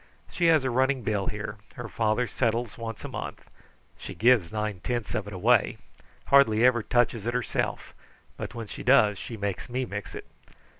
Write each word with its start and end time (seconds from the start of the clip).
She 0.31 0.47
has 0.47 0.63
a 0.63 0.71
running 0.71 1.03
bill 1.03 1.27
here. 1.27 1.57
Her 1.75 1.87
father 1.87 2.25
settles 2.25 2.75
once 2.75 3.03
a 3.03 3.07
month. 3.07 3.47
She 3.99 4.15
gives 4.15 4.51
nine 4.51 4.79
tenths 4.79 5.13
of 5.13 5.27
it 5.27 5.33
away. 5.33 5.77
Hardly 6.25 6.65
ever 6.65 6.81
touches 6.81 7.27
it 7.27 7.35
herself, 7.35 7.93
but 8.35 8.55
when 8.55 8.65
she 8.65 8.81
does 8.81 9.19
she 9.19 9.37
makes 9.37 9.69
me 9.69 9.85
mix 9.85 10.15
it. 10.15 10.25